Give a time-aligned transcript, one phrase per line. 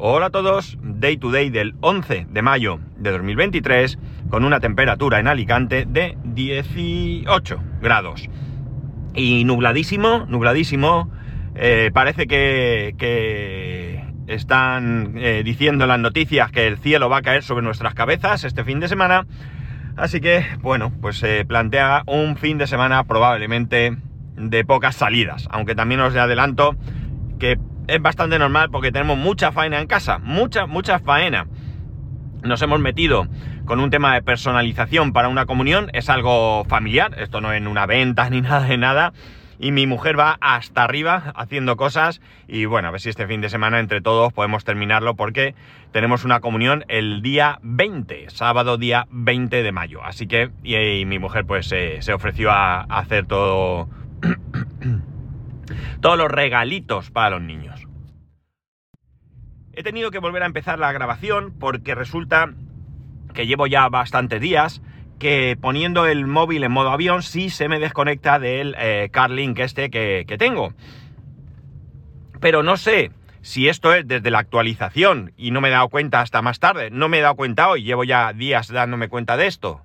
[0.00, 3.98] Hola a todos, Day to Day del 11 de mayo de 2023
[4.30, 8.28] con una temperatura en Alicante de 18 grados.
[9.16, 11.10] Y nubladísimo, nubladísimo.
[11.56, 17.64] Eh, parece que, están eh, diciendo las noticias que el cielo va a caer sobre
[17.64, 19.26] nuestras cabezas este fin de semana.
[19.96, 23.96] Así que, bueno, pues se plantea un fin de semana probablemente
[24.36, 25.48] de pocas salidas.
[25.50, 26.76] Aunque también os adelanto
[27.40, 31.46] que es bastante normal porque tenemos mucha faena en casa, mucha, mucha faena.
[32.42, 33.26] Nos hemos metido
[33.64, 37.86] con un tema de personalización para una comunión, es algo familiar, esto no es una
[37.86, 39.12] venta ni nada de nada.
[39.60, 43.40] Y mi mujer va hasta arriba haciendo cosas y bueno, a ver si este fin
[43.40, 45.56] de semana entre todos podemos terminarlo porque
[45.90, 50.04] tenemos una comunión el día 20, sábado día 20 de mayo.
[50.04, 53.88] Así que, y, mi mujer pues se ofreció a hacer todo
[56.00, 57.86] todos los regalitos para los niños.
[59.72, 62.52] He tenido que volver a empezar la grabación porque resulta
[63.32, 64.82] que llevo ya bastantes días
[65.18, 69.90] que poniendo el móvil en modo avión sí se me desconecta del eh, CarLink este
[69.90, 70.72] que, que tengo.
[72.40, 73.10] Pero no sé
[73.40, 76.90] si esto es desde la actualización y no me he dado cuenta hasta más tarde.
[76.90, 79.80] No me he dado cuenta hoy, llevo ya días dándome cuenta de esto.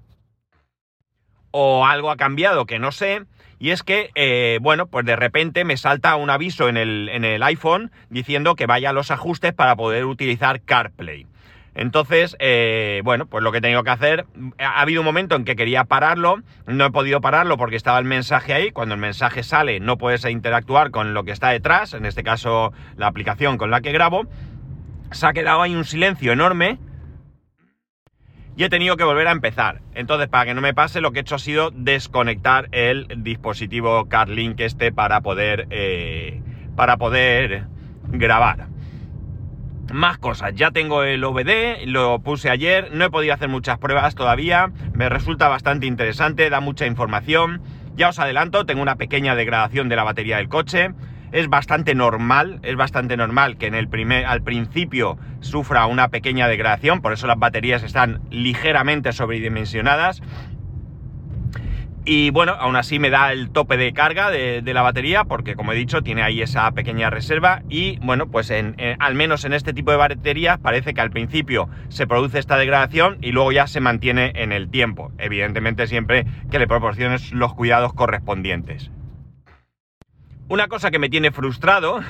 [1.52, 3.26] O algo ha cambiado que no sé
[3.64, 7.24] y es que, eh, bueno, pues de repente me salta un aviso en el, en
[7.24, 11.28] el, iPhone diciendo que vaya a los ajustes para poder utilizar CarPlay.
[11.74, 14.26] Entonces, eh, bueno, pues lo que he tenido que hacer,
[14.60, 18.04] ha habido un momento en que quería pararlo, no he podido pararlo porque estaba el
[18.04, 22.06] mensaje ahí, cuando el mensaje sale no puedes interactuar con lo que está detrás, en
[22.06, 24.24] este caso la aplicación con la que grabo,
[25.12, 26.80] se ha quedado ahí un silencio enorme,
[28.56, 29.82] y he tenido que volver a empezar.
[29.96, 34.06] Entonces, para que no me pase, lo que he hecho ha sido desconectar el dispositivo
[34.08, 36.42] CarLink este para poder, eh,
[36.76, 37.66] para poder
[38.10, 38.68] grabar.
[39.92, 44.16] Más cosas, ya tengo el OBD, lo puse ayer, no he podido hacer muchas pruebas
[44.16, 47.62] todavía, me resulta bastante interesante, da mucha información.
[47.96, 50.94] Ya os adelanto, tengo una pequeña degradación de la batería del coche,
[51.34, 56.48] es bastante normal, es bastante normal que en el primer, al principio sufra una pequeña
[56.48, 60.22] degradación, por eso las baterías están ligeramente sobredimensionadas.
[62.06, 65.72] Y bueno, aún así me da el tope de carga de, la batería, porque como
[65.72, 67.64] he dicho, tiene ahí esa pequeña reserva.
[67.70, 72.06] Y bueno, pues al menos en este tipo de baterías parece que al principio se
[72.06, 75.14] produce esta degradación y luego ya se mantiene en el tiempo.
[75.18, 78.92] Evidentemente siempre que le proporciones los cuidados correspondientes.
[80.50, 82.02] Una cosa que me tiene frustrado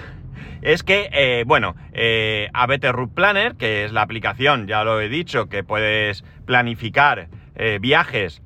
[0.63, 5.47] es que, eh, bueno, eh, ABT Planner, que es la aplicación, ya lo he dicho,
[5.49, 8.41] que puedes planificar eh, viajes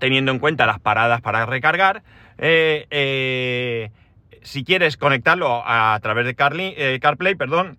[0.00, 2.02] teniendo en cuenta las paradas para recargar,
[2.38, 3.90] eh,
[4.42, 7.78] si quieres conectarlo a, través de CarPlay, perdón,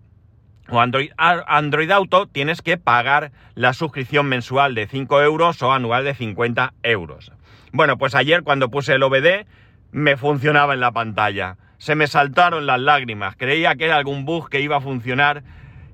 [0.68, 6.04] o Android, Android Auto, tienes que pagar la suscripción mensual de 5 euros o anual
[6.04, 7.30] de 50 euros.
[7.72, 9.46] Bueno, pues ayer cuando puse el OBD,
[9.92, 11.56] me funcionaba en la pantalla.
[11.78, 13.36] Se me saltaron las lágrimas.
[13.36, 15.42] Creía que era algún bug que iba a funcionar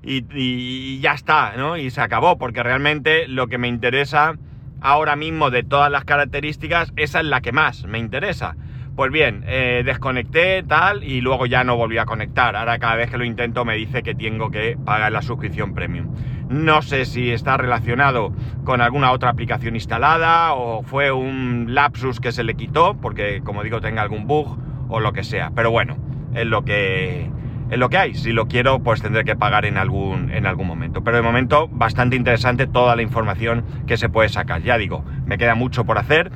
[0.01, 1.77] y, ya está, ¿no?
[1.77, 4.35] Y se acabó, porque realmente lo que me interesa
[4.81, 8.55] ahora mismo de todas las características, esa es la que más me interesa.
[8.95, 12.55] Pues bien, eh, desconecté tal y luego ya no volví a conectar.
[12.55, 16.13] Ahora cada vez que lo intento me dice que tengo que pagar la suscripción premium.
[16.47, 18.31] No sé si está relacionado
[18.63, 23.63] con alguna otra aplicación instalada o fue un lapsus que se le quitó porque como
[23.63, 24.59] digo tenga algún bug
[24.89, 25.51] o lo que sea.
[25.55, 25.97] Pero bueno,
[26.35, 27.31] es lo que,
[27.71, 28.13] es lo que hay.
[28.13, 31.03] Si lo quiero pues tendré que pagar en algún, en algún momento.
[31.03, 34.61] Pero de momento bastante interesante toda la información que se puede sacar.
[34.61, 36.31] Ya digo, me queda mucho por hacer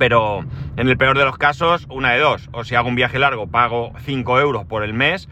[0.00, 0.46] pero
[0.78, 2.48] en el peor de los casos, una de dos.
[2.52, 5.28] O si hago un viaje largo, pago 5 euros por el mes,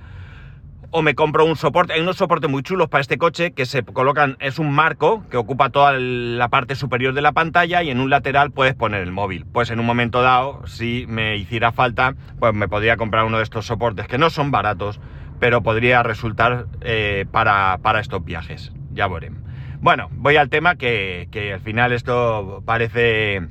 [0.91, 1.95] o me compro un soporte.
[1.95, 5.39] Hay unos soportes muy chulos para este coche que se colocan, es un marco que
[5.39, 9.11] ocupa toda la parte superior de la pantalla y en un lateral puedes poner el
[9.11, 9.47] móvil.
[9.50, 13.44] Pues en un momento dado, si me hiciera falta, pues me podría comprar uno de
[13.44, 15.00] estos soportes que no son baratos,
[15.41, 18.70] pero podría resultar eh, para, estos viajes.
[18.93, 19.41] Ya veremos.
[19.81, 23.49] Bueno, voy al tema que, al final esto parece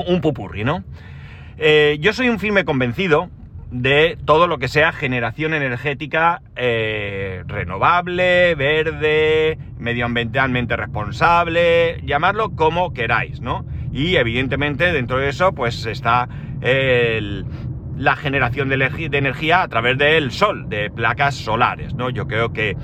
[0.00, 0.84] un pupurri, ¿no?
[1.58, 3.30] Eh, yo soy un firme convencido
[3.70, 13.40] de todo lo que sea generación energética eh, renovable, verde, medioambientalmente responsable, llamarlo como queráis,
[13.40, 13.64] ¿no?
[13.92, 16.28] Y evidentemente dentro de eso pues está
[17.96, 22.10] la generación de, de, energía a través del sol, de placas solares, ¿no?
[22.10, 22.76] Yo creo que,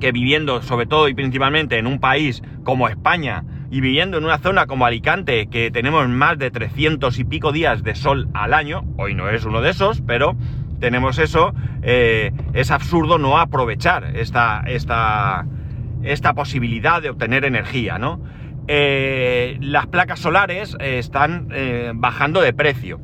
[0.00, 4.38] que viviendo sobre todo y principalmente en un país como España, y viviendo en una
[4.38, 8.84] zona como Alicante, que tenemos más de 300 y pico días de sol al año,
[8.96, 10.36] hoy no es uno de esos, pero
[10.78, 15.46] tenemos eso, eh, es absurdo no aprovechar esta, esta,
[16.02, 18.20] esta posibilidad de obtener energía, ¿no?
[18.68, 21.48] Eh, las placas solares eh, están
[21.94, 23.00] bajando de precio.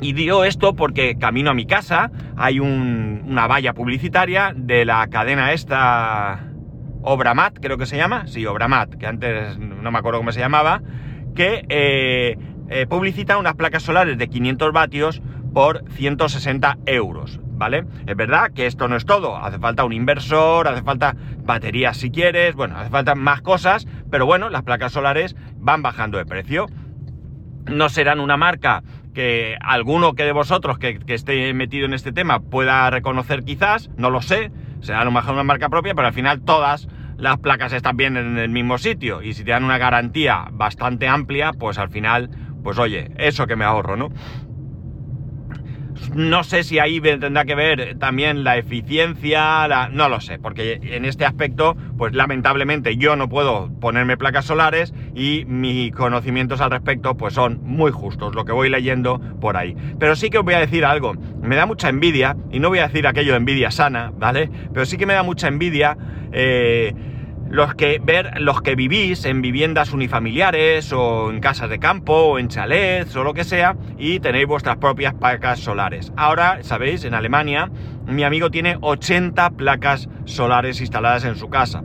[0.00, 5.52] Y digo esto porque camino a mi casa hay una valla publicitaria de la cadena
[5.52, 6.47] esta
[7.02, 10.82] Obramat, creo que se llama, sí, Obramat, que antes no me acuerdo cómo se llamaba,
[11.34, 12.36] que
[12.88, 15.22] publicita unas placas solares de 500 vatios
[15.54, 17.84] por 160 euros, ¿vale?
[18.06, 22.10] Es verdad que esto no es todo, hace falta un inversor, hace falta baterías si
[22.10, 26.66] quieres, bueno, hace falta más cosas, pero bueno, las placas solares van bajando de precio.
[27.66, 28.82] No serán una marca
[29.14, 34.10] que alguno que de vosotros que, esté metido en este tema pueda reconocer quizás, no
[34.10, 34.50] lo sé,
[34.80, 38.16] será a lo mejor una marca propia, pero al final todas las placas están bien
[38.16, 42.30] en el mismo sitio y si te dan una garantía bastante amplia, pues al final,
[42.62, 44.10] pues oye, eso que me ahorro, ¿no?
[46.14, 51.04] No sé si ahí tendrá que ver también la eficiencia, no lo sé, porque en
[51.04, 57.16] este aspecto, pues lamentablemente yo no puedo ponerme placas solares y mis conocimientos al respecto
[57.16, 59.76] pues son muy justos, lo que voy leyendo por ahí.
[59.98, 62.78] Pero sí que os voy a decir algo, me da mucha envidia, y no voy
[62.78, 64.50] a decir aquello de envidia sana, ¿vale?
[64.72, 65.96] Pero sí que me da mucha envidia
[66.32, 66.94] eh,
[67.50, 72.38] los que ver los que vivís en viviendas unifamiliares o en casas de campo o
[72.38, 76.12] en chalets o lo que sea y tenéis vuestras propias placas solares.
[76.16, 77.70] Ahora, sabéis, en Alemania
[78.06, 81.82] mi amigo tiene 80 placas solares instaladas en su casa.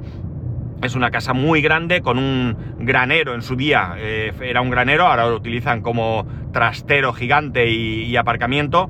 [0.82, 3.96] Es una casa muy grande con un granero en su día.
[3.98, 8.90] Eh, era un granero, ahora lo utilizan como trastero gigante y aparcamiento.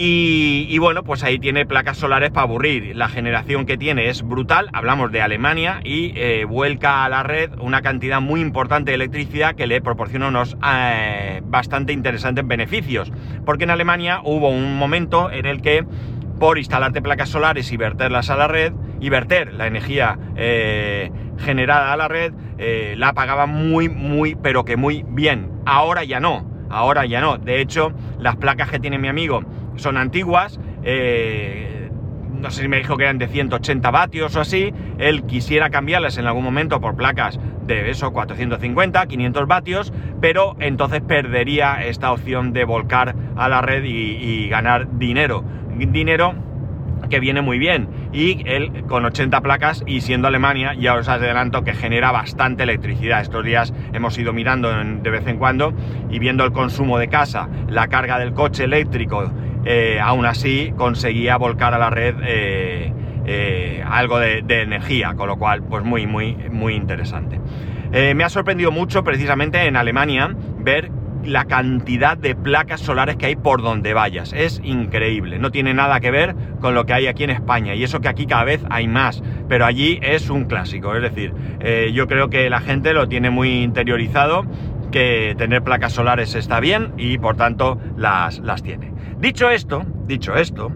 [0.00, 2.94] Y, bueno, pues ahí tiene placas solares para aburrir.
[2.94, 7.50] La generación que tiene es brutal, hablamos de Alemania, y eh, vuelca a la red
[7.58, 13.10] una cantidad muy importante de electricidad que le proporciona unos eh, bastante interesantes beneficios.
[13.44, 15.84] Porque en Alemania hubo un momento en el que
[16.38, 21.92] por instalarte placas solares y verterlas a la red, y verter la energía eh, generada
[21.92, 22.32] a la red,
[22.96, 25.50] la pagaban muy, muy, pero que muy bien.
[25.66, 26.48] Ahora ya no.
[26.70, 27.38] Ahora ya no.
[27.38, 29.42] De hecho, las placas que tiene mi amigo
[29.78, 30.60] son antiguas.
[30.82, 31.90] Eh,
[32.32, 34.72] no sé si me dijo que eran de 180 vatios o así.
[34.98, 41.02] Él quisiera cambiarlas en algún momento por placas de eso, 450, 500 vatios, pero entonces
[41.02, 45.44] perdería esta opción de volcar a la red y ganar dinero.
[45.76, 46.34] Dinero
[47.08, 47.88] que viene muy bien.
[48.12, 53.20] Y él con 80 placas y siendo Alemania, ya os adelanto que genera bastante electricidad.
[53.20, 55.72] Estos días hemos ido mirando de vez en cuando
[56.10, 59.30] y viendo el consumo de casa, la carga del coche eléctrico,
[59.64, 62.92] eh, aún así conseguía volcar a la red eh,
[63.26, 67.40] eh, algo de, energía, con lo cual, pues muy, muy, muy interesante.
[67.92, 70.90] me ha sorprendido mucho precisamente en Alemania ver
[71.24, 74.32] la cantidad de placas solares que hay por donde vayas.
[74.32, 75.38] Es increíble.
[75.38, 77.74] No tiene nada que ver con lo que hay aquí en España.
[77.74, 79.22] Y eso que aquí cada vez hay más.
[79.48, 80.94] Pero allí es un clásico.
[80.94, 81.34] Es decir,
[81.92, 84.46] yo creo que la gente lo tiene muy interiorizado.
[84.90, 88.92] Que tener placas solares está bien y por tanto las, las tiene.
[89.18, 90.72] Dicho esto, dicho esto,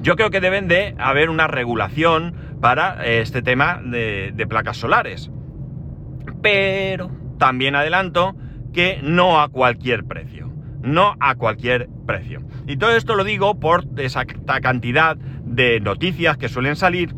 [0.00, 5.30] yo creo que deben de haber una regulación para este tema de, de placas solares.
[6.42, 8.36] Pero también adelanto
[8.72, 10.50] que no a cualquier precio.
[10.82, 12.42] No a cualquier precio.
[12.66, 17.14] Y todo esto lo digo por esa cantidad de noticias que suelen salir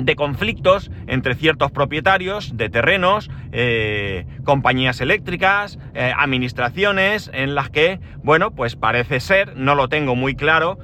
[0.00, 8.00] de conflictos entre ciertos propietarios de terrenos, eh, compañías eléctricas, eh, administraciones, en las que,
[8.22, 10.78] bueno, pues parece ser, no lo tengo muy claro,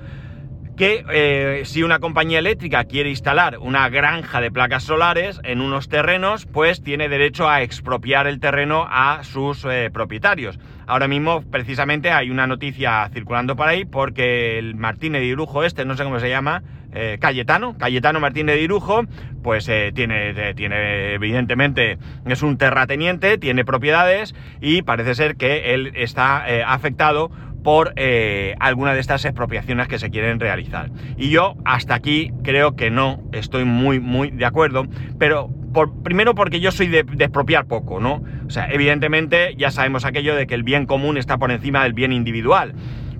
[0.76, 5.88] que eh, si una compañía eléctrica quiere instalar una granja de placas solares en unos
[5.88, 10.60] terrenos, pues tiene derecho a expropiar el terreno a sus propietarios.
[10.86, 15.84] Ahora mismo, precisamente, hay una noticia circulando por ahí porque el Martínez de Irujo este,
[15.84, 16.62] no sé cómo se llama,
[16.92, 19.04] eh, Cayetano, Cayetano Martínez de Irujo,
[19.42, 26.44] pues tiene, tiene, evidentemente, es un terrateniente, tiene propiedades y parece ser que él está
[26.66, 27.30] afectado
[27.62, 30.90] por eh, alguna de estas expropiaciones que se quieren realizar.
[31.16, 34.86] Y yo hasta aquí creo que no estoy muy, muy de acuerdo,
[35.18, 38.22] pero por, primero porque yo soy de, expropiar poco, ¿no?
[38.46, 41.92] O sea, evidentemente ya sabemos aquello de que el bien común está por encima del
[41.92, 42.74] bien individual.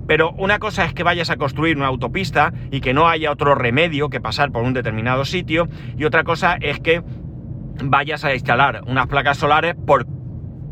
[0.09, 3.53] Pero una cosa es que vayas a construir una autopista y que no haya otro
[3.53, 7.03] remedio que pasar por un determinado sitio, y otra cosa es que
[7.83, 10.07] vayas a instalar unas placas solares por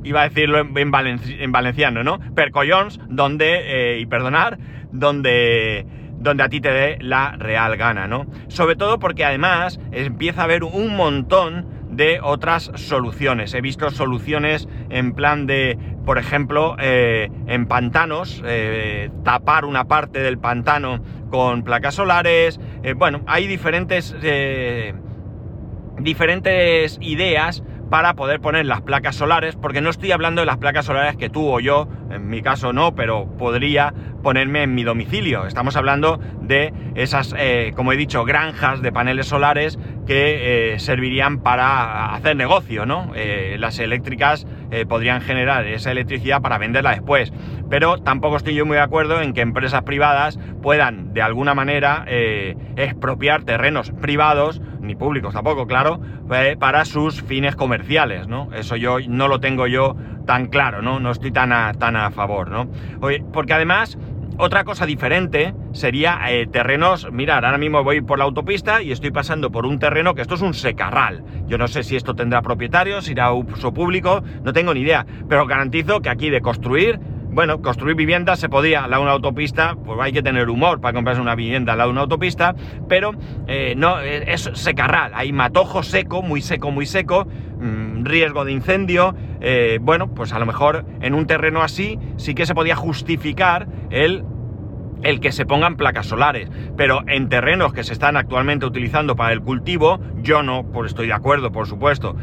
[0.03, 2.19] iba a decirlo en, valenciano, ¿no?
[2.33, 4.57] Percollons, donde, eh, y perdonar,
[4.91, 5.85] donde,
[6.17, 8.25] donde a ti te dé la real gana, ¿no?
[8.47, 13.53] Sobre todo porque además empieza a haber un montón de otras soluciones.
[13.53, 20.19] He visto soluciones en plan de, por ejemplo, eh, en pantanos, eh, tapar una parte
[20.19, 21.01] del pantano
[21.31, 22.59] con placas solares.
[22.83, 24.15] Eh, bueno, hay diferentes,
[25.99, 30.85] diferentes ideas para poder poner las placas solares, porque no estoy hablando de las placas
[30.85, 35.45] solares que tú o yo, en mi caso no, pero podría ponerme en mi domicilio.
[35.45, 41.39] Estamos hablando de esas, eh, como he dicho, granjas de paneles solares que eh, servirían
[41.39, 43.11] para hacer negocio, ¿no?
[43.15, 44.45] Eh, las eléctricas
[44.89, 47.31] podrían generar esa electricidad para venderla después.
[47.69, 52.05] Pero tampoco estoy yo muy de acuerdo en que empresas privadas puedan, de alguna manera,
[52.75, 55.99] expropiar terrenos privados, ni públicos tampoco, claro,
[56.59, 58.49] para sus fines comerciales, ¿no?
[58.53, 60.99] Eso yo no lo tengo yo tan claro, ¿no?
[60.99, 62.67] No estoy tan a, tan a favor, ¿no?
[63.31, 63.97] porque además,
[64.37, 69.09] otra cosa diferente sería eh, terrenos, mirad, ahora mismo voy por la autopista y estoy
[69.09, 71.23] pasando por un terreno que esto es un secarral.
[71.47, 75.05] Yo no sé si esto tendrá propietarios, irá a uso público, no tengo ni idea,
[75.27, 76.99] pero garantizo que aquí de construir
[77.37, 80.81] bueno, construir viviendas se podía al lado de una autopista, pues hay que tener humor
[80.81, 82.55] para comprarse una vivienda al lado de una autopista,
[82.89, 83.11] pero
[83.45, 87.27] eh, no, eh, es secarral, hay matojo seco, muy seco, muy seco,
[87.59, 92.33] mm, riesgo de incendio, eh, bueno, pues a lo mejor en un terreno así sí
[92.33, 94.25] que se podía justificar el
[95.03, 99.31] el que se pongan placas solares, pero en terrenos que se están actualmente utilizando para
[99.31, 102.15] el cultivo, yo no, pues estoy de acuerdo, por supuesto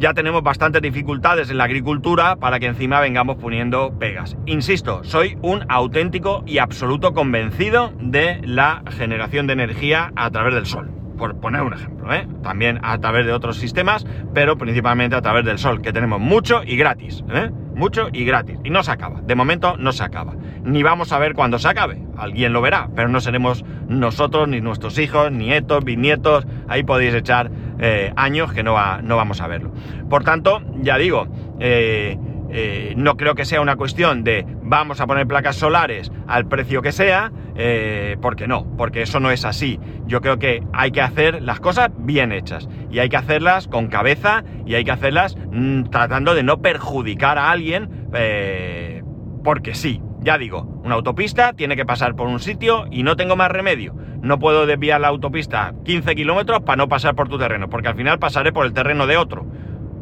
[0.00, 4.34] ya tenemos bastantes dificultades en la agricultura para que encima vengamos poniendo pegas.
[4.46, 10.64] Insisto, soy un auténtico y absoluto convencido de la generación de energía a través del
[10.64, 12.26] sol por poner un ejemplo, ¿eh?
[12.42, 16.62] también a través de otros sistemas, pero principalmente a través del sol, que tenemos mucho
[16.64, 17.50] y gratis, ¿eh?
[17.74, 20.32] mucho y gratis, y no se acaba, de momento no se acaba,
[20.64, 24.62] ni vamos a ver cuándo se acabe, alguien lo verá, pero no seremos nosotros, ni
[24.62, 29.72] nuestros hijos, nietos, bisnietos, ahí podéis echar eh, años que no, no vamos a verlo.
[30.08, 31.26] Por tanto, ya digo,
[32.52, 36.82] eh, no creo que sea una cuestión de vamos a poner placas solares al precio
[36.82, 39.78] que sea, eh, porque no, porque eso no es así.
[40.06, 43.88] Yo creo que hay que hacer las cosas bien hechas y hay que hacerlas con
[43.88, 49.02] cabeza y hay que hacerlas mm, tratando de no perjudicar a alguien, eh,
[49.44, 50.02] porque sí.
[50.22, 53.94] Ya digo, una autopista tiene que pasar por un sitio y no tengo más remedio.
[54.20, 57.94] No puedo desviar la autopista 15 kilómetros para no pasar por tu terreno, porque al
[57.94, 59.46] final pasaré por el terreno de otro.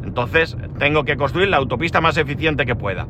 [0.02, 3.06] Entonces tengo que construir la autopista más eficiente que pueda.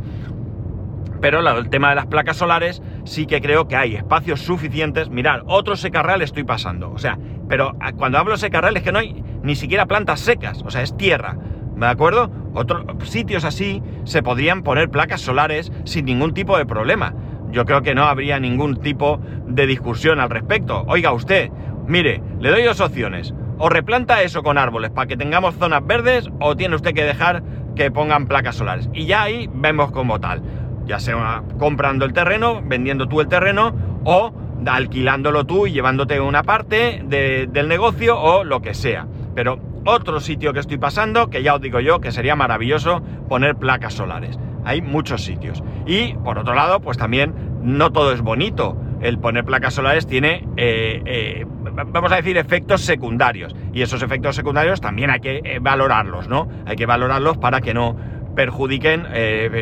[1.21, 5.09] Pero el tema de las placas solares sí que creo que hay espacios suficientes.
[5.09, 6.91] Mirad, otro secarral estoy pasando.
[6.91, 10.63] O sea, pero ah, cuando hablo secarral es que no hay ni siquiera plantas secas.
[10.65, 11.37] O sea, es tierra.
[11.79, 12.31] ¿De acuerdo?
[12.55, 17.15] Otros sitios así se podrían poner placas solares sin ningún tipo de problema.
[17.53, 20.85] Yo creo que no habría ningún tipo de discusión al respecto.
[20.89, 21.51] Oiga usted,
[21.87, 26.29] mire, le doy dos opciones o replanta eso con árboles para que tengamos zonas verdes
[26.41, 27.43] o tiene usted que dejar
[27.77, 28.91] que pongan placas solares.
[28.93, 30.43] Y ya ahí vemos como tal,
[30.85, 33.73] ya sea comprando el terreno, vendiendo tú el terreno
[34.05, 34.33] o
[34.67, 39.07] alquilándolo tú y llevándote una parte del negocio o lo que sea.
[39.35, 43.57] Pero otro sitio que estoy pasando, que ya os digo yo, que sería maravilloso poner
[43.57, 44.39] placas solares.
[44.65, 45.63] Hay muchos sitios.
[45.87, 48.77] Y por otro lado, pues también no todo es bonito.
[49.01, 51.47] El poner placas solares tiene eh, eh,
[51.93, 53.55] vamos a decir, efectos secundarios.
[53.73, 56.49] Y esos efectos secundarios también hay que eh, valorarlos, ¿no?
[56.67, 57.97] Hay que valorarlos para que no
[58.35, 59.05] perjudiquen,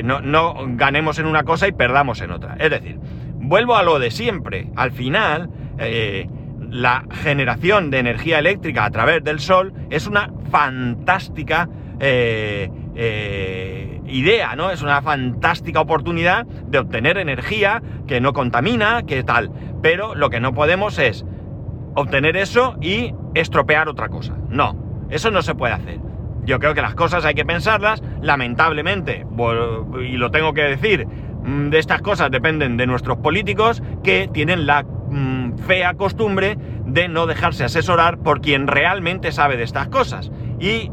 [0.04, 2.56] no, ganemos en una cosa y perdamos en otra.
[2.58, 2.98] Es decir,
[3.36, 4.68] vuelvo a lo de siempre.
[4.76, 5.48] Al final,
[6.70, 11.68] la generación de energía eléctrica a través del sol es una fantástica
[14.06, 14.70] idea, ¿no?
[14.70, 19.50] Es una fantástica oportunidad de obtener energía que no contamina, que tal.
[19.82, 21.24] Pero lo que no podemos es
[21.94, 24.36] obtener eso y estropear otra cosa.
[24.48, 25.98] No, eso no se puede hacer.
[26.44, 29.26] Yo creo que las cosas hay que pensarlas, lamentablemente,
[30.00, 34.66] y lo tengo que decir, mm, de estas cosas dependen de nuestros políticos que tienen
[34.66, 34.84] la
[35.66, 40.30] fea costumbre de no dejarse asesorar por quien realmente sabe de estas cosas.
[40.60, 40.90] Y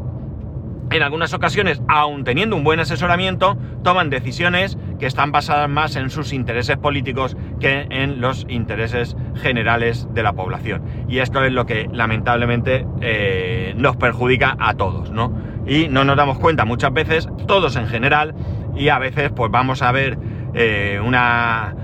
[0.91, 6.09] en algunas ocasiones, aun teniendo un buen asesoramiento, toman decisiones que están basadas más en
[6.09, 10.83] sus intereses políticos que en los intereses generales de la población.
[11.07, 15.33] Y esto es lo que lamentablemente eh, nos perjudica a todos, ¿no?
[15.65, 18.35] Y no nos damos cuenta muchas veces, todos en general,
[18.75, 20.17] y a veces pues vamos a ver
[20.53, 21.75] eh, una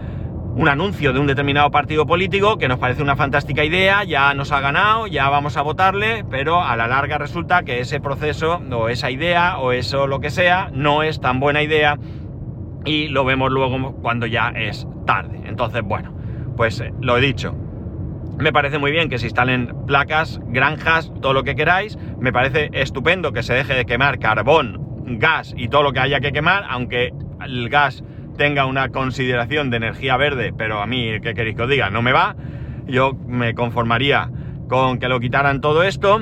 [0.55, 4.51] un anuncio de un determinado partido político que nos parece una fantástica idea, ya nos
[4.51, 8.89] ha ganado, ya vamos a votarle, pero a la larga resulta que ese proceso o
[8.89, 11.97] esa idea o eso lo que sea no es tan buena idea
[12.85, 15.41] y lo vemos luego cuando ya es tarde.
[15.45, 16.13] Entonces, bueno,
[16.55, 17.55] pues eh, lo he dicho.
[18.37, 21.97] Me parece muy bien que se instalen placas, granjas, todo lo que queráis.
[22.19, 26.21] Me parece estupendo que se deje de quemar carbón, gas y todo lo que haya
[26.21, 27.13] que quemar, aunque
[27.43, 28.03] el gas
[28.39, 31.89] tenga una consideración de energía verde, pero a mí, ¿qué queréis que os diga?
[31.89, 32.37] No me va.
[32.87, 34.31] Yo me conformaría
[34.69, 36.21] con que lo quitaran todo esto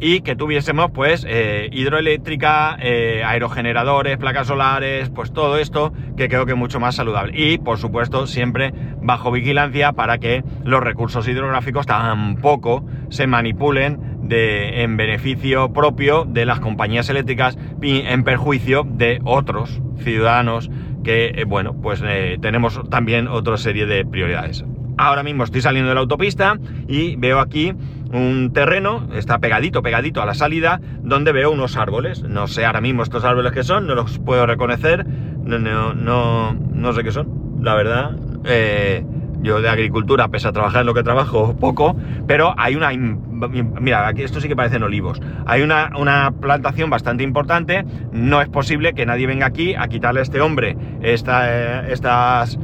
[0.00, 6.46] y que tuviésemos pues eh, hidroeléctrica, eh, aerogeneradores, placas solares, pues todo esto que creo
[6.46, 7.38] que es mucho más saludable.
[7.38, 8.72] Y por supuesto siempre
[9.02, 16.60] bajo vigilancia para que los recursos hidrográficos tampoco se manipulen en beneficio propio de las
[16.60, 20.70] compañías eléctricas y en perjuicio de otros ciudadanos
[21.04, 22.02] que, eh, bueno, pues
[22.40, 24.64] tenemos también otra serie de prioridades.
[24.96, 27.72] Ahora mismo estoy saliendo de la autopista y veo aquí
[28.12, 32.22] un terreno, está pegadito, pegadito a la salida, donde veo unos árboles.
[32.22, 35.58] No sé ahora mismo estos árboles que son, no los puedo reconocer, no,
[35.94, 38.16] no, no, sé qué son, la verdad.
[38.44, 39.04] Eh,
[39.40, 42.90] yo de agricultura, pese a trabajar en lo que trabajo, poco, pero hay una...
[42.92, 45.20] Mira, aquí esto sí que parecen olivos.
[45.46, 47.84] Hay una, una, plantación bastante importante.
[48.10, 52.58] No es posible que nadie venga aquí a quitarle a este hombre esta, eh, estas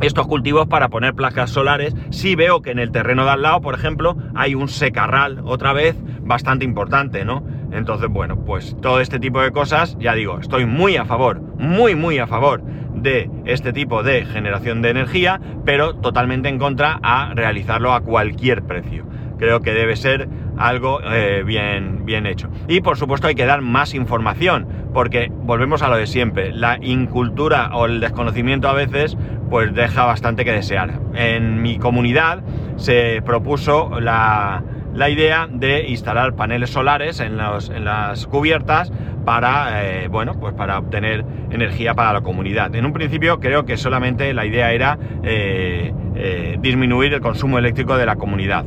[0.00, 1.94] estos cultivos para poner placas solares.
[2.10, 5.72] Si veo que en el terreno de al lado, por ejemplo, hay un secarral otra
[5.72, 7.44] vez bastante importante, ¿no?
[7.72, 11.94] Entonces, bueno, pues todo este tipo de cosas, ya digo, estoy muy a favor, muy,
[11.94, 17.34] muy a favor de este tipo de generación de energía, pero totalmente en contra a
[17.34, 19.04] realizarlo a cualquier precio.
[19.38, 22.48] Creo que debe ser algo eh, bien, bien hecho.
[22.68, 26.78] Y por supuesto hay que dar más información, porque volvemos a lo de siempre, la
[26.80, 29.16] incultura o el desconocimiento a veces
[29.50, 31.00] pues deja bastante que desear.
[31.14, 32.42] En mi comunidad
[32.76, 34.62] se propuso la,
[35.08, 38.90] idea de instalar paneles solares en, en las cubiertas
[39.26, 42.74] para, eh, bueno, pues para obtener energía para la comunidad.
[42.74, 45.92] En un principio creo que solamente la idea era eh,
[46.60, 48.64] disminuir el consumo eléctrico de la comunidad,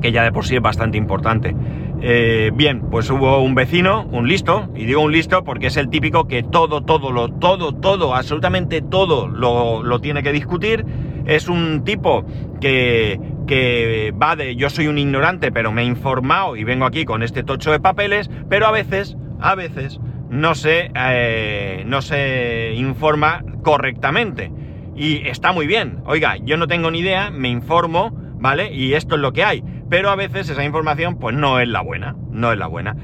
[0.00, 1.54] que ya de por sí es bastante importante.
[2.00, 5.88] Eh, bien, pues hubo un vecino, un listo, y digo un listo porque es el
[5.88, 10.84] típico que todo, todo, lo, todo, todo, absolutamente todo lo, tiene que discutir.
[11.24, 12.26] Es un tipo
[12.60, 17.04] que, que va de yo soy un ignorante, pero me he informado y vengo aquí
[17.04, 22.74] con este tocho de papeles, pero a veces, a veces, no se, eh, no se
[22.76, 24.52] informa correctamente.
[24.96, 26.00] Y está muy bien.
[26.06, 28.12] Oiga, yo no tengo ni idea, me informo,
[28.44, 28.70] ¿vale?
[28.72, 31.80] Y esto es lo que hay pero a veces esa información pues no es la
[31.80, 32.96] buena, no es la buena.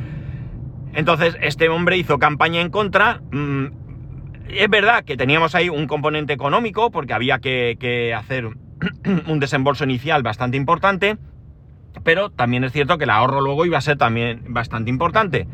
[0.92, 3.20] Entonces este hombre hizo campaña en contra.
[3.30, 3.66] Mm,
[4.48, 8.46] es verdad que teníamos ahí un componente económico porque había que, hacer
[9.28, 11.16] un desembolso inicial bastante importante,
[12.02, 15.46] pero también es cierto que el ahorro luego iba a ser también bastante importante.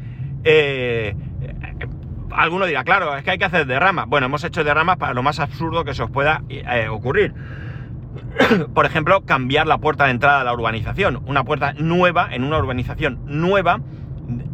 [0.45, 1.15] Eh,
[2.31, 4.07] alguno dirá, claro, es que hay que hacer derramas.
[4.07, 7.35] Bueno, hemos hecho derramas para lo más absurdo que se os pueda eh, ocurrir.
[8.75, 11.23] por ejemplo, cambiar la puerta de entrada a la urbanización.
[11.27, 13.81] Una puerta nueva, en una urbanización nueva,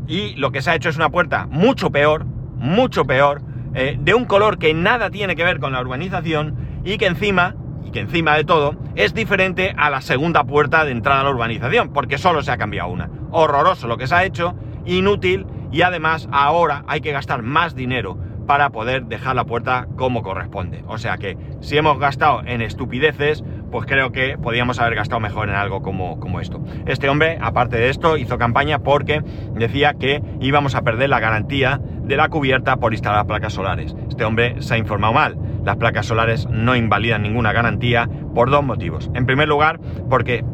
[0.06, 2.24] y lo que se ha hecho es una puerta mucho peor,
[2.56, 3.42] mucho peor,
[3.74, 7.54] eh, de un color que nada tiene que ver con la urbanización y que encima,
[7.84, 11.30] y que encima de todo, es diferente a la segunda puerta de entrada a la
[11.30, 13.08] urbanización, porque solo se ha cambiado una.
[13.30, 18.18] Horroroso lo que se ha hecho, inútil, y además ahora hay que gastar más dinero
[18.46, 20.84] para poder dejar la puerta como corresponde.
[20.86, 25.48] O sea que si hemos gastado en estupideces, pues creo que podíamos haber gastado mejor
[25.48, 26.60] en algo como, como esto.
[26.86, 29.22] Este hombre, aparte de esto, hizo campaña porque
[29.54, 33.94] decía que íbamos a perder la garantía de la cubierta por instalar placas solares.
[34.08, 35.38] Este hombre se ha informado mal.
[35.64, 39.10] Las placas solares no invalidan ninguna garantía por dos motivos.
[39.14, 40.44] En primer lugar, porque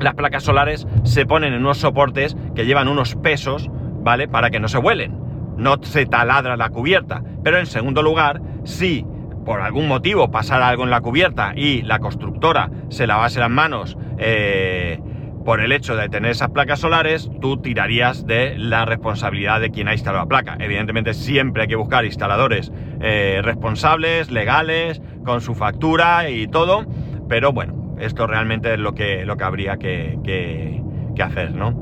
[0.00, 3.70] las placas solares se ponen en unos soportes que llevan unos pesos,
[4.02, 4.28] ¿vale?
[4.28, 5.27] Para que no se vuelen.
[5.58, 7.22] No se taladra la cubierta.
[7.44, 9.04] Pero en segundo lugar, si
[9.44, 13.96] por algún motivo pasara algo en la cubierta y la constructora se lavase las manos
[14.18, 15.00] eh,
[15.44, 19.88] por el hecho de tener esas placas solares, tú tirarías de la responsabilidad de quien
[19.88, 20.56] ha instalado la placa.
[20.60, 26.84] Evidentemente siempre hay que buscar instaladores eh, responsables, legales, con su factura y todo,
[27.28, 31.74] pero bueno, esto realmente es lo que, lo que habría que, que hacer, ¿no?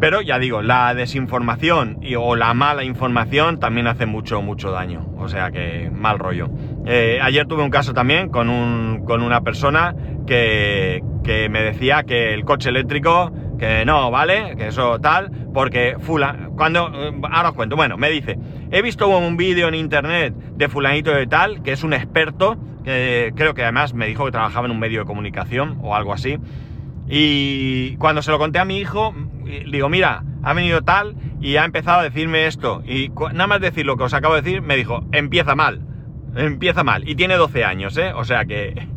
[0.00, 5.06] Pero ya digo, la desinformación y, o la mala información también hace mucho, mucho daño.
[5.18, 6.50] O sea que mal rollo.
[6.86, 9.94] Eh, ayer tuve un caso también con, un, con una persona
[10.26, 14.56] que, que, me decía que el coche eléctrico, que no, ¿vale?
[14.56, 16.90] Que eso tal, porque fula, cuando,
[17.30, 18.38] ahora os cuento, bueno, me dice,
[18.70, 23.32] he visto un vídeo en internet de fulanito de tal, que es un experto, que
[23.34, 26.38] creo que además me dijo que trabajaba en un medio de comunicación o algo así,
[27.08, 29.14] y cuando se lo conté a mi hijo,
[29.70, 32.82] digo, mira, ha venido tal y ha empezado a decirme esto.
[32.86, 35.82] Y nada más decir lo que os acabo de decir, me dijo, empieza mal,
[36.34, 37.08] empieza mal.
[37.08, 38.12] Y tiene 12 años, ¿eh?
[38.14, 38.88] O sea que...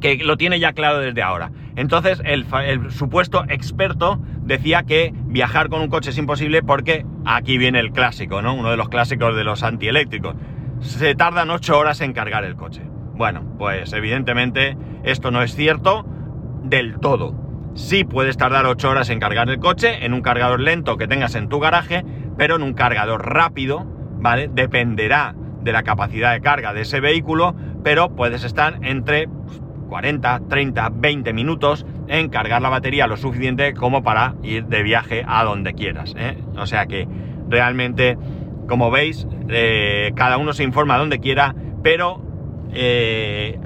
[0.00, 1.52] que lo tiene ya claro desde ahora.
[1.76, 7.58] Entonces el, el, supuesto experto decía que viajar con un coche es imposible porque aquí
[7.58, 8.54] viene el clásico, ¿no?
[8.54, 10.34] Uno de los clásicos de los antieléctricos.
[10.80, 12.82] Se tardan 8 horas en cargar el coche.
[13.14, 16.06] Bueno, pues evidentemente esto no es cierto
[16.62, 17.34] del todo.
[17.74, 21.34] Sí puedes tardar 8 horas en cargar el coche en un cargador lento que tengas
[21.34, 22.04] en tu garaje,
[22.36, 23.86] pero en un cargador rápido,
[24.18, 24.50] ¿vale?
[24.52, 29.28] Dependerá de la capacidad de carga de ese vehículo, pero puedes estar entre
[29.88, 35.24] 40, 30, 20 minutos en cargar la batería lo suficiente como para ir de viaje
[35.26, 36.14] a donde quieras.
[36.16, 36.38] ¿eh?
[36.56, 37.06] O sea que
[37.48, 38.16] realmente,
[38.68, 42.22] como veis, eh, cada uno se informa donde quiera, pero
[42.72, 43.58] eh,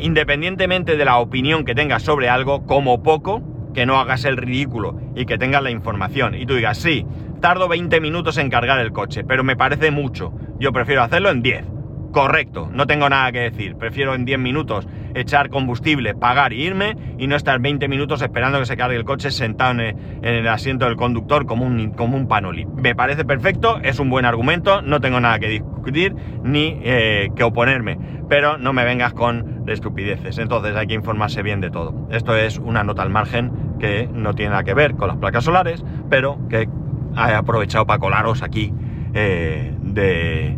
[0.00, 3.42] independientemente de la opinión que tengas sobre algo, como poco,
[3.74, 6.34] que no hagas el ridículo y que tengas la información.
[6.34, 7.06] Y tú digas, sí,
[7.40, 11.42] tardo 20 minutos en cargar el coche, pero me parece mucho, yo prefiero hacerlo en
[11.42, 11.79] 10
[12.12, 13.76] correcto, no tengo nada que decir.
[13.76, 18.58] Prefiero en 10 minutos echar combustible, pagar y irme y no estar 20 minutos esperando
[18.58, 22.28] que se cargue el coche sentado en el, asiento del conductor como un, como un
[22.28, 22.66] panoli.
[22.66, 27.44] Me parece perfecto, es un buen argumento, no tengo nada que discutir ni eh, que
[27.44, 30.38] oponerme, pero no me vengas con estupideces.
[30.38, 32.08] Entonces hay que informarse bien de todo.
[32.10, 35.44] Esto es una nota al margen que no tiene nada que ver con las placas
[35.44, 36.68] solares, pero que
[37.16, 38.72] he aprovechado para colaros aquí
[39.14, 40.56] eh, de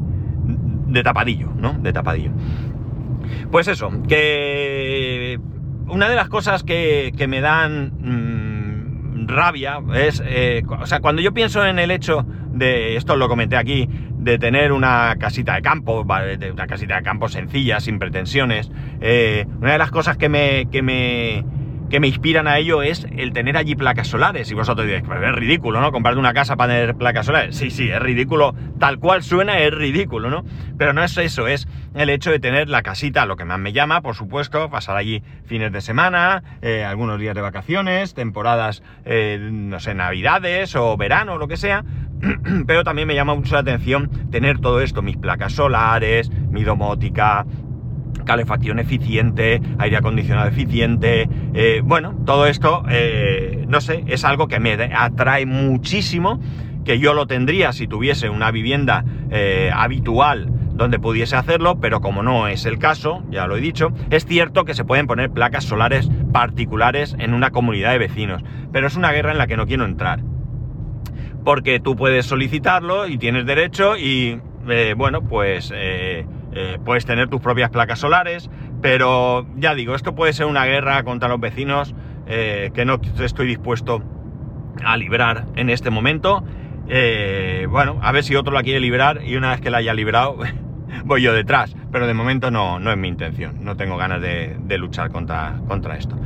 [0.92, 1.74] de tapadillo, ¿no?
[1.74, 2.30] De tapadillo.
[3.50, 5.38] Pues eso, que
[5.88, 11.32] una de las cosas que, me dan mm, rabia es, eh, o sea, cuando yo
[11.32, 16.02] pienso en el hecho de, esto lo comenté aquí, de tener una casita de campo,
[16.02, 20.82] una casita de campo sencilla, sin pretensiones, eh, una de las cosas que me, que
[20.82, 21.44] me
[21.92, 24.50] que me inspiran a ello es el tener allí placas solares.
[24.50, 25.92] Y vosotros diréis, pues es ridículo, ¿no?
[25.92, 27.54] Comprarte una casa para tener placas solares.
[27.54, 28.54] Sí, sí, es ridículo.
[28.78, 30.42] Tal cual suena, es ridículo, ¿no?
[30.78, 33.74] Pero no es eso, es el hecho de tener la casita, lo que más me
[33.74, 39.38] llama, por supuesto, pasar allí fines de semana, eh, algunos días de vacaciones, temporadas, eh,
[39.52, 41.84] no sé, navidades o verano, lo que sea.
[42.66, 47.44] Pero también me llama mucho la atención tener todo esto, mis placas solares, mi domótica,
[48.24, 54.60] calefacción eficiente, aire acondicionado eficiente, eh, bueno, todo esto, eh, no sé, es algo que
[54.60, 56.40] me atrae muchísimo,
[56.84, 62.22] que yo lo tendría si tuviese una vivienda eh, habitual donde pudiese hacerlo, pero como
[62.22, 65.64] no es el caso, ya lo he dicho, es cierto que se pueden poner placas
[65.64, 69.66] solares particulares en una comunidad de vecinos, pero es una guerra en la que no
[69.66, 70.20] quiero entrar.
[71.44, 74.40] Porque tú puedes solicitarlo y tienes derecho y,
[74.96, 75.72] bueno, pues
[76.54, 78.50] eh, puedes tener tus propias placas solares,
[78.82, 81.94] pero ya digo, esto puede ser una guerra contra los vecinos
[82.26, 84.02] eh, que no estoy dispuesto
[84.84, 86.44] a librar en este momento.
[86.88, 89.94] Eh, bueno, a ver si otro la quiere liberar y una vez que la haya
[89.94, 90.36] liberado
[91.04, 94.58] voy yo detrás, pero de momento no, no es mi intención, no tengo ganas de,
[94.78, 96.16] luchar contra, contra esto.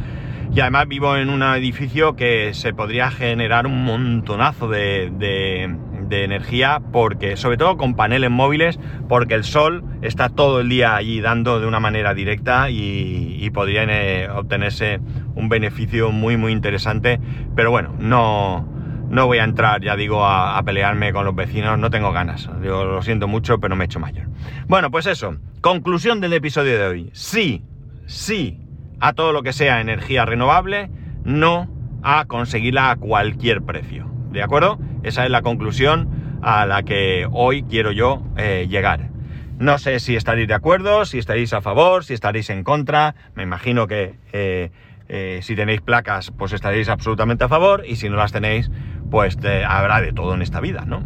[0.52, 5.76] Y además vivo en un edificio que se podría generar un montonazo de
[6.10, 11.20] energía porque, sobre todo con paneles móviles, porque el sol está todo el día allí
[11.20, 15.00] dando de una manera directa y, podría eh, obtenerse
[15.34, 17.20] un beneficio muy muy interesante.
[17.54, 18.68] Pero bueno, no,
[19.08, 22.50] no voy a entrar, ya digo, a, pelearme con los vecinos, no tengo ganas.
[22.62, 24.26] Yo lo siento mucho, pero me he hecho mayor.
[24.66, 27.10] Bueno, pues eso, conclusión del episodio de hoy.
[27.12, 27.62] Sí,
[28.06, 28.60] sí
[29.00, 30.90] a todo lo que sea energía renovable,
[31.24, 31.68] no
[32.02, 34.15] a conseguirla a cualquier precio.
[34.30, 34.78] ¿De acuerdo?
[35.02, 39.10] Esa es la conclusión a la que hoy quiero yo eh, llegar.
[39.58, 43.14] No sé si estaréis de acuerdo, si estaréis a favor, si estaréis en contra.
[43.34, 44.70] Me imagino que eh,
[45.08, 47.84] eh, si tenéis placas, pues estaréis absolutamente a favor.
[47.86, 48.70] Y si no las tenéis,
[49.10, 51.04] pues habrá de todo en esta vida, ¿no?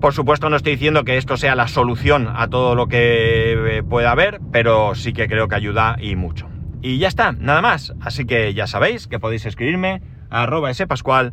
[0.00, 4.10] Por supuesto, no estoy diciendo que esto sea la solución a todo lo que pueda
[4.10, 6.48] haber, pero sí que creo que ayuda y mucho.
[6.82, 7.94] Y ya está, nada más.
[8.02, 11.32] Así que ya sabéis que podéis escribirme arroba spascual,